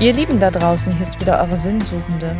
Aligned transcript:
Ihr 0.00 0.12
Lieben 0.12 0.38
da 0.38 0.52
draußen, 0.52 0.92
hier 0.92 1.02
ist 1.02 1.20
wieder 1.20 1.40
eure 1.40 1.56
Sinnsuchende. 1.56 2.36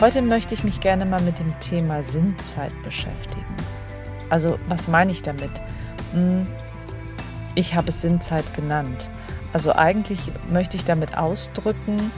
Heute 0.00 0.22
möchte 0.22 0.54
ich 0.54 0.64
mich 0.64 0.80
gerne 0.80 1.04
mal 1.04 1.20
mit 1.20 1.38
dem 1.38 1.52
Thema 1.60 2.02
Sinnzeit 2.02 2.72
beschäftigen. 2.82 3.54
Also, 4.30 4.58
was 4.66 4.88
meine 4.88 5.12
ich 5.12 5.20
damit? 5.20 5.50
Hm, 6.14 6.46
ich 7.54 7.74
habe 7.74 7.90
es 7.90 8.00
Sinnzeit 8.00 8.54
genannt. 8.54 9.10
Also 9.52 9.74
eigentlich 9.74 10.32
möchte 10.48 10.78
ich 10.78 10.86
damit 10.86 11.18
ausdrücken, 11.18 12.10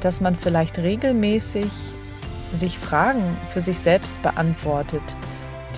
dass 0.00 0.20
man 0.20 0.36
vielleicht 0.36 0.78
regelmäßig 0.78 1.72
sich 2.52 2.78
Fragen 2.78 3.38
für 3.48 3.62
sich 3.62 3.78
selbst 3.78 4.20
beantwortet, 4.20 5.16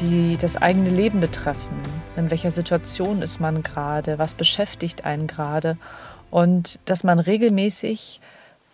die 0.00 0.36
das 0.36 0.56
eigene 0.56 0.90
Leben 0.90 1.20
betreffen. 1.20 1.78
In 2.16 2.32
welcher 2.32 2.50
Situation 2.50 3.22
ist 3.22 3.40
man 3.40 3.62
gerade? 3.62 4.18
Was 4.18 4.34
beschäftigt 4.34 5.04
einen 5.04 5.28
gerade? 5.28 5.76
Und 6.32 6.80
dass 6.86 7.04
man 7.04 7.18
regelmäßig 7.18 8.20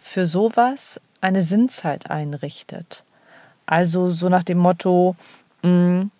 für 0.09 0.25
sowas 0.27 1.01
eine 1.21 1.43
Sinnzeit 1.43 2.11
einrichtet. 2.11 3.05
Also 3.67 4.09
so 4.09 4.29
nach 4.29 4.43
dem 4.43 4.59
Motto, 4.59 5.17
mh, 5.63 5.69
hm, 5.69 6.11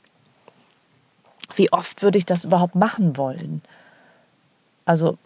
wie 1.57 1.73
oft 1.73 2.03
würde 2.03 2.19
ich 2.19 2.27
das 2.27 2.45
überhaupt 2.45 2.75
machen 2.75 3.17
wollen? 3.17 3.63
Also 4.85 5.17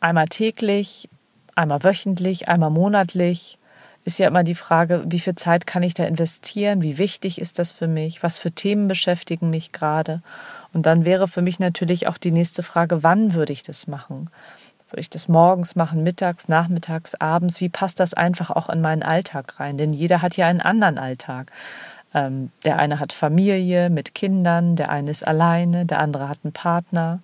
einmal 0.00 0.28
täglich, 0.28 1.08
einmal 1.56 1.82
wöchentlich, 1.82 2.48
einmal 2.48 2.70
monatlich 2.70 3.58
ist 4.04 4.18
ja 4.18 4.28
immer 4.28 4.44
die 4.44 4.54
Frage, 4.54 5.04
wie 5.06 5.20
viel 5.20 5.34
Zeit 5.34 5.66
kann 5.66 5.82
ich 5.82 5.92
da 5.92 6.04
investieren? 6.04 6.82
Wie 6.82 6.96
wichtig 6.96 7.40
ist 7.40 7.58
das 7.58 7.72
für 7.72 7.88
mich? 7.88 8.22
Was 8.22 8.38
für 8.38 8.52
Themen 8.52 8.88
beschäftigen 8.88 9.50
mich 9.50 9.72
gerade? 9.72 10.22
Und 10.72 10.86
dann 10.86 11.04
wäre 11.04 11.28
für 11.28 11.42
mich 11.42 11.58
natürlich 11.58 12.06
auch 12.06 12.16
die 12.16 12.30
nächste 12.30 12.62
Frage, 12.62 13.02
wann 13.02 13.34
würde 13.34 13.52
ich 13.52 13.64
das 13.64 13.86
machen? 13.86 14.30
Würde 14.90 15.00
ich 15.00 15.10
das 15.10 15.28
morgens 15.28 15.76
machen, 15.76 16.02
mittags, 16.02 16.48
nachmittags, 16.48 17.14
abends? 17.14 17.60
Wie 17.60 17.68
passt 17.68 18.00
das 18.00 18.14
einfach 18.14 18.50
auch 18.50 18.70
in 18.70 18.80
meinen 18.80 19.02
Alltag 19.02 19.60
rein? 19.60 19.76
Denn 19.76 19.90
jeder 19.90 20.22
hat 20.22 20.36
ja 20.36 20.46
einen 20.46 20.62
anderen 20.62 20.98
Alltag. 20.98 21.52
Ähm, 22.14 22.50
der 22.64 22.78
eine 22.78 22.98
hat 22.98 23.12
Familie 23.12 23.90
mit 23.90 24.14
Kindern, 24.14 24.76
der 24.76 24.90
eine 24.90 25.10
ist 25.10 25.26
alleine, 25.26 25.84
der 25.84 26.00
andere 26.00 26.28
hat 26.28 26.38
einen 26.42 26.54
Partner. 26.54 27.20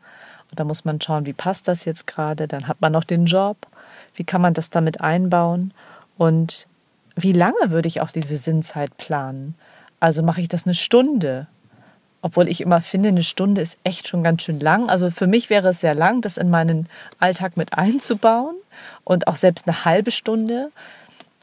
Und 0.50 0.60
da 0.60 0.64
muss 0.64 0.84
man 0.84 1.00
schauen, 1.00 1.24
wie 1.24 1.32
passt 1.32 1.66
das 1.66 1.86
jetzt 1.86 2.06
gerade? 2.06 2.46
Dann 2.46 2.68
hat 2.68 2.80
man 2.80 2.92
noch 2.92 3.04
den 3.04 3.24
Job. 3.24 3.56
Wie 4.14 4.24
kann 4.24 4.42
man 4.42 4.52
das 4.52 4.68
damit 4.68 5.00
einbauen? 5.00 5.72
Und 6.18 6.66
wie 7.16 7.32
lange 7.32 7.70
würde 7.70 7.88
ich 7.88 8.02
auch 8.02 8.10
diese 8.10 8.36
Sinnzeit 8.36 8.96
planen? 8.98 9.54
Also 10.00 10.22
mache 10.22 10.42
ich 10.42 10.48
das 10.48 10.66
eine 10.66 10.74
Stunde? 10.74 11.46
Obwohl 12.24 12.48
ich 12.48 12.62
immer 12.62 12.80
finde, 12.80 13.10
eine 13.10 13.22
Stunde 13.22 13.60
ist 13.60 13.76
echt 13.84 14.08
schon 14.08 14.24
ganz 14.24 14.44
schön 14.44 14.58
lang. 14.58 14.88
Also 14.88 15.10
für 15.10 15.26
mich 15.26 15.50
wäre 15.50 15.68
es 15.68 15.82
sehr 15.82 15.94
lang, 15.94 16.22
das 16.22 16.38
in 16.38 16.48
meinen 16.48 16.88
Alltag 17.18 17.58
mit 17.58 17.76
einzubauen. 17.76 18.54
Und 19.04 19.28
auch 19.28 19.36
selbst 19.36 19.68
eine 19.68 19.84
halbe 19.84 20.10
Stunde 20.10 20.70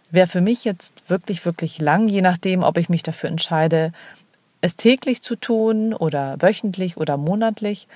wäre 0.10 0.26
für 0.26 0.42
mich 0.42 0.66
jetzt 0.66 1.08
wirklich, 1.08 1.46
wirklich 1.46 1.80
lang, 1.80 2.08
je 2.08 2.24
nachdem, 2.24 2.64
ob 2.64 2.80
ich 2.80 2.90
mich 2.90 3.04
dafür 3.04 3.30
entscheide, 3.30 3.94
es 4.62 4.76
täglich 4.76 5.22
zu 5.22 5.36
tun 5.36 5.94
oder 5.94 6.38
wöchentlich 6.40 6.98
oder 6.98 7.16
monatlich. 7.16 7.88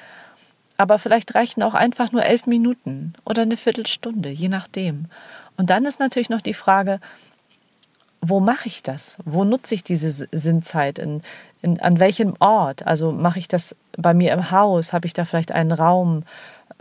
Aber 0.78 1.00
vielleicht 1.00 1.34
reichen 1.34 1.64
auch 1.64 1.74
einfach 1.74 2.12
nur 2.12 2.24
elf 2.24 2.46
Minuten 2.46 3.16
oder 3.26 3.42
eine 3.42 3.58
Viertelstunde, 3.58 4.30
je 4.30 4.48
nachdem. 4.48 5.08
Und 5.58 5.72
dann 5.72 5.86
ist 5.86 6.00
natürlich 6.00 6.30
noch 6.30 6.42
die 6.42 6.54
Frage, 6.54 7.00
wo 8.22 8.40
mache 8.40 8.68
ich 8.68 8.84
das? 8.84 9.18
Wo 9.26 9.44
nutze 9.44 9.76
ich 9.76 9.84
diese 9.84 10.28
Sinnzeit? 10.32 11.00
In, 11.00 11.22
in, 11.62 11.80
an 11.80 12.00
welchem 12.00 12.34
Ort? 12.40 12.86
Also 12.88 13.12
mache 13.12 13.40
ich 13.40 13.48
das 13.48 13.76
bei 13.98 14.14
mir 14.14 14.34
im 14.34 14.52
Haus? 14.52 14.94
Habe 14.94 15.08
ich 15.08 15.14
da 15.14 15.26
vielleicht 15.26 15.52
einen 15.52 15.72
Raum? 15.72 16.24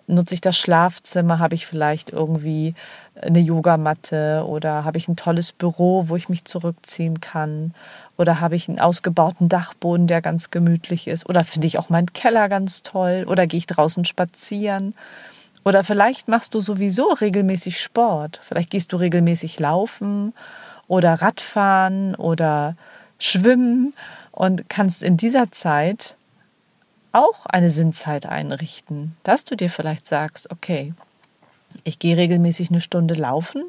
Nutze 0.06 0.34
ich 0.34 0.40
das 0.40 0.56
Schlafzimmer? 0.56 1.38
Habe 1.38 1.54
ich 1.54 1.66
vielleicht 1.66 2.10
irgendwie 2.10 2.74
eine 3.20 3.40
Yogamatte? 3.40 4.44
Oder 4.46 4.84
habe 4.84 4.98
ich 4.98 5.08
ein 5.08 5.16
tolles 5.16 5.52
Büro, 5.52 6.08
wo 6.08 6.16
ich 6.16 6.28
mich 6.28 6.44
zurückziehen 6.44 7.20
kann? 7.20 7.74
Oder 8.16 8.40
habe 8.40 8.56
ich 8.56 8.68
einen 8.68 8.80
ausgebauten 8.80 9.48
Dachboden, 9.48 10.06
der 10.06 10.22
ganz 10.22 10.50
gemütlich 10.50 11.08
ist? 11.08 11.28
Oder 11.28 11.44
finde 11.44 11.66
ich 11.66 11.78
auch 11.78 11.88
meinen 11.88 12.12
Keller 12.12 12.48
ganz 12.48 12.82
toll? 12.82 13.26
Oder 13.28 13.46
gehe 13.46 13.58
ich 13.58 13.66
draußen 13.66 14.04
spazieren? 14.04 14.94
Oder 15.64 15.82
vielleicht 15.84 16.28
machst 16.28 16.54
du 16.54 16.60
sowieso 16.60 17.12
regelmäßig 17.12 17.80
Sport. 17.80 18.40
Vielleicht 18.42 18.70
gehst 18.70 18.92
du 18.92 18.96
regelmäßig 18.96 19.58
laufen 19.58 20.34
oder 20.88 21.14
Radfahren 21.14 22.14
oder 22.14 22.76
Schwimmen 23.18 23.94
und 24.32 24.68
kannst 24.68 25.02
in 25.02 25.16
dieser 25.16 25.50
Zeit 25.52 26.16
auch 27.12 27.46
eine 27.46 27.70
Sinnzeit 27.70 28.26
einrichten, 28.26 29.16
dass 29.22 29.44
du 29.44 29.56
dir 29.56 29.70
vielleicht 29.70 30.06
sagst, 30.06 30.50
okay, 30.50 30.92
ich 31.84 31.98
gehe 31.98 32.16
regelmäßig 32.16 32.70
eine 32.70 32.80
Stunde 32.80 33.14
laufen 33.14 33.64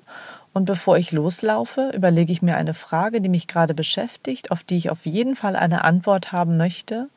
und 0.54 0.66
bevor 0.66 0.98
ich 0.98 1.12
loslaufe, 1.12 1.92
überlege 1.94 2.32
ich 2.32 2.42
mir 2.42 2.58
eine 2.58 2.74
Frage, 2.74 3.22
die 3.22 3.30
mich 3.30 3.48
gerade 3.48 3.74
beschäftigt, 3.74 4.52
auf 4.52 4.64
die 4.64 4.78
ich 4.78 4.90
auf 4.90 5.06
jeden 5.06 5.36
Fall 5.36 5.56
eine 5.56 5.84
Antwort 5.84 6.32
haben 6.32 6.58
möchte. 6.58 7.10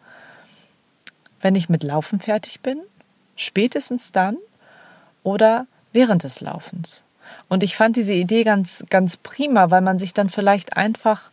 Wenn 1.41 1.54
ich 1.54 1.69
mit 1.69 1.82
Laufen 1.82 2.20
fertig 2.20 2.60
bin, 2.60 2.80
spätestens 3.36 4.12
dann 4.12 4.36
oder 5.22 5.66
während 5.92 6.25
des 6.25 6.41
Laufens. 6.41 7.04
Und 7.49 7.62
ich 7.62 7.77
fand 7.77 7.97
diese 7.97 8.12
Idee 8.12 8.44
ganz, 8.44 8.84
ganz 8.91 9.16
prima, 9.16 9.71
weil 9.71 9.81
man 9.81 9.99
sich 9.99 10.15
dann 10.15 10.28
vielleicht 10.28 10.77
einfach 10.77 11.31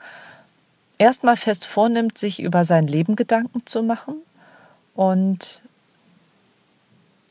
erstmal 0.97 1.37
fest 1.37 1.65
vornimmt, 1.65 2.17
sich 2.17 2.41
über 2.41 2.65
sein 2.65 2.87
Leben 2.87 3.15
Gedanken 3.15 3.65
zu 3.65 3.83
machen 3.83 4.15
und 4.95 5.61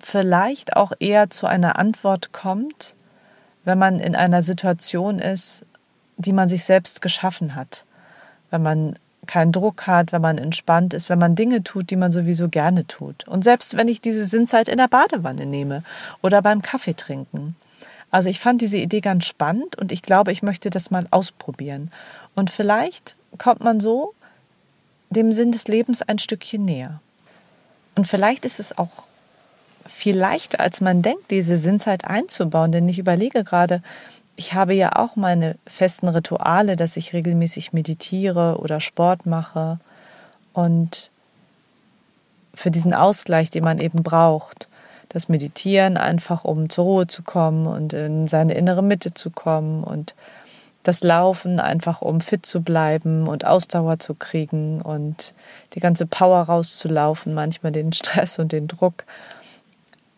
vielleicht 0.00 0.76
auch 0.76 0.92
eher 1.00 1.30
zu 1.30 1.46
einer 1.46 1.78
Antwort 1.78 2.32
kommt, 2.32 2.94
wenn 3.64 3.78
man 3.78 4.00
in 4.00 4.14
einer 4.14 4.42
Situation 4.42 5.18
ist, 5.18 5.64
die 6.16 6.32
man 6.32 6.48
sich 6.48 6.64
selbst 6.64 7.00
geschaffen 7.00 7.54
hat. 7.54 7.84
Wenn 8.50 8.62
man 8.62 8.96
keinen 9.26 9.52
Druck 9.52 9.86
hat, 9.86 10.12
wenn 10.12 10.20
man 10.20 10.36
entspannt 10.36 10.92
ist, 10.92 11.08
wenn 11.08 11.18
man 11.18 11.34
Dinge 11.34 11.62
tut, 11.62 11.90
die 11.90 11.96
man 11.96 12.12
sowieso 12.12 12.48
gerne 12.48 12.86
tut. 12.86 13.26
Und 13.26 13.42
selbst 13.42 13.76
wenn 13.76 13.88
ich 13.88 14.02
diese 14.02 14.24
Sinnzeit 14.24 14.68
in 14.68 14.76
der 14.76 14.88
Badewanne 14.88 15.46
nehme 15.46 15.82
oder 16.22 16.42
beim 16.42 16.60
Kaffee 16.60 16.94
trinken. 16.94 17.56
Also 18.14 18.30
ich 18.30 18.38
fand 18.38 18.60
diese 18.60 18.78
Idee 18.78 19.00
ganz 19.00 19.26
spannend 19.26 19.74
und 19.74 19.90
ich 19.90 20.00
glaube, 20.00 20.30
ich 20.30 20.40
möchte 20.40 20.70
das 20.70 20.92
mal 20.92 21.08
ausprobieren. 21.10 21.90
Und 22.36 22.48
vielleicht 22.48 23.16
kommt 23.38 23.58
man 23.58 23.80
so 23.80 24.14
dem 25.10 25.32
Sinn 25.32 25.50
des 25.50 25.66
Lebens 25.66 26.00
ein 26.00 26.20
Stückchen 26.20 26.64
näher. 26.64 27.00
Und 27.96 28.06
vielleicht 28.06 28.44
ist 28.44 28.60
es 28.60 28.78
auch 28.78 29.08
viel 29.84 30.16
leichter, 30.16 30.60
als 30.60 30.80
man 30.80 31.02
denkt, 31.02 31.32
diese 31.32 31.56
Sinnzeit 31.56 32.04
einzubauen. 32.04 32.70
Denn 32.70 32.88
ich 32.88 33.00
überlege 33.00 33.42
gerade, 33.42 33.82
ich 34.36 34.54
habe 34.54 34.74
ja 34.74 34.94
auch 34.94 35.16
meine 35.16 35.56
festen 35.66 36.06
Rituale, 36.06 36.76
dass 36.76 36.96
ich 36.96 37.14
regelmäßig 37.14 37.72
meditiere 37.72 38.58
oder 38.60 38.80
Sport 38.80 39.26
mache. 39.26 39.80
Und 40.52 41.10
für 42.54 42.70
diesen 42.70 42.94
Ausgleich, 42.94 43.50
den 43.50 43.64
man 43.64 43.80
eben 43.80 44.04
braucht, 44.04 44.68
das 45.14 45.28
Meditieren 45.28 45.96
einfach, 45.96 46.44
um 46.44 46.68
zur 46.68 46.84
Ruhe 46.84 47.06
zu 47.06 47.22
kommen 47.22 47.68
und 47.68 47.92
in 47.92 48.26
seine 48.26 48.54
innere 48.54 48.82
Mitte 48.82 49.14
zu 49.14 49.30
kommen 49.30 49.84
und 49.84 50.14
das 50.82 51.04
Laufen 51.04 51.60
einfach, 51.60 52.02
um 52.02 52.20
fit 52.20 52.44
zu 52.44 52.60
bleiben 52.60 53.28
und 53.28 53.46
Ausdauer 53.46 54.00
zu 54.00 54.14
kriegen 54.14 54.82
und 54.82 55.32
die 55.74 55.80
ganze 55.80 56.04
Power 56.04 56.42
rauszulaufen, 56.42 57.32
manchmal 57.32 57.70
den 57.70 57.92
Stress 57.92 58.40
und 58.40 58.50
den 58.50 58.66
Druck. 58.66 59.04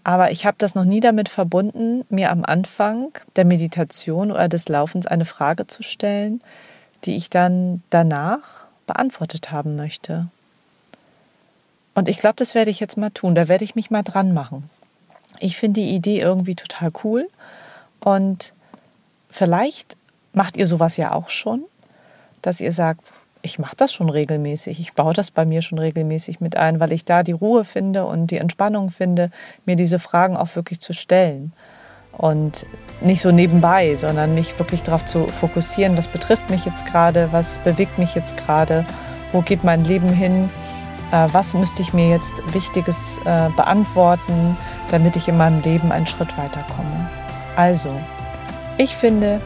Aber 0.02 0.30
ich 0.30 0.46
habe 0.46 0.56
das 0.58 0.74
noch 0.74 0.84
nie 0.84 1.00
damit 1.00 1.28
verbunden, 1.28 2.04
mir 2.08 2.30
am 2.30 2.44
Anfang 2.44 3.12
der 3.36 3.44
Meditation 3.44 4.32
oder 4.32 4.48
des 4.48 4.66
Laufens 4.68 5.06
eine 5.06 5.26
Frage 5.26 5.66
zu 5.66 5.82
stellen, 5.82 6.40
die 7.04 7.16
ich 7.16 7.28
dann 7.28 7.82
danach 7.90 8.64
beantwortet 8.86 9.52
haben 9.52 9.76
möchte. 9.76 10.28
Und 11.94 12.08
ich 12.08 12.18
glaube, 12.18 12.36
das 12.36 12.54
werde 12.54 12.70
ich 12.70 12.80
jetzt 12.80 12.96
mal 12.96 13.10
tun. 13.10 13.34
Da 13.34 13.48
werde 13.48 13.64
ich 13.64 13.74
mich 13.74 13.90
mal 13.90 14.02
dran 14.02 14.32
machen. 14.32 14.70
Ich 15.40 15.56
finde 15.56 15.80
die 15.80 15.94
Idee 15.94 16.20
irgendwie 16.20 16.54
total 16.54 16.90
cool 17.04 17.28
und 18.00 18.52
vielleicht 19.30 19.96
macht 20.32 20.56
ihr 20.56 20.66
sowas 20.66 20.96
ja 20.96 21.12
auch 21.12 21.30
schon, 21.30 21.64
dass 22.42 22.60
ihr 22.60 22.72
sagt, 22.72 23.12
ich 23.42 23.58
mache 23.58 23.76
das 23.76 23.92
schon 23.92 24.10
regelmäßig, 24.10 24.80
ich 24.80 24.92
baue 24.94 25.14
das 25.14 25.30
bei 25.30 25.44
mir 25.44 25.62
schon 25.62 25.78
regelmäßig 25.78 26.40
mit 26.40 26.56
ein, 26.56 26.80
weil 26.80 26.92
ich 26.92 27.04
da 27.04 27.22
die 27.22 27.32
Ruhe 27.32 27.64
finde 27.64 28.04
und 28.04 28.30
die 28.30 28.38
Entspannung 28.38 28.90
finde, 28.90 29.30
mir 29.64 29.76
diese 29.76 29.98
Fragen 29.98 30.36
auch 30.36 30.54
wirklich 30.56 30.80
zu 30.80 30.92
stellen. 30.92 31.52
Und 32.12 32.64
nicht 33.02 33.20
so 33.20 33.30
nebenbei, 33.30 33.94
sondern 33.94 34.34
mich 34.34 34.58
wirklich 34.58 34.82
darauf 34.82 35.04
zu 35.04 35.26
fokussieren, 35.26 35.98
was 35.98 36.08
betrifft 36.08 36.48
mich 36.48 36.64
jetzt 36.64 36.86
gerade, 36.86 37.28
was 37.30 37.58
bewegt 37.58 37.98
mich 37.98 38.14
jetzt 38.14 38.36
gerade, 38.38 38.86
wo 39.32 39.42
geht 39.42 39.64
mein 39.64 39.84
Leben 39.84 40.08
hin, 40.08 40.48
was 41.10 41.54
müsste 41.54 41.82
ich 41.82 41.92
mir 41.92 42.08
jetzt 42.08 42.32
Wichtiges 42.52 43.18
äh, 43.24 43.48
beantworten, 43.56 44.56
damit 44.90 45.16
ich 45.16 45.28
in 45.28 45.36
meinem 45.36 45.62
Leben 45.62 45.92
einen 45.92 46.06
Schritt 46.06 46.36
weiterkomme. 46.36 47.08
Also, 47.56 47.90
ich 48.78 48.96
finde, 48.96 49.40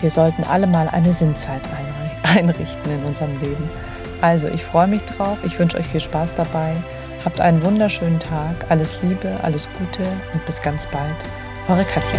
wir 0.00 0.10
sollten 0.10 0.44
alle 0.44 0.66
mal 0.66 0.88
eine 0.88 1.12
Sinnzeit 1.12 1.62
einrichten 2.34 2.92
in 2.92 3.04
unserem 3.04 3.40
Leben. 3.40 3.70
Also, 4.20 4.48
ich 4.48 4.64
freue 4.64 4.86
mich 4.86 5.02
drauf, 5.02 5.38
ich 5.44 5.58
wünsche 5.58 5.78
euch 5.78 5.86
viel 5.86 6.00
Spaß 6.00 6.34
dabei. 6.36 6.74
Habt 7.24 7.40
einen 7.40 7.64
wunderschönen 7.64 8.18
Tag, 8.18 8.56
alles 8.68 9.02
Liebe, 9.02 9.38
alles 9.42 9.68
Gute 9.78 10.08
und 10.32 10.44
bis 10.44 10.60
ganz 10.60 10.86
bald. 10.86 11.14
Eure 11.68 11.84
Katja. 11.84 12.18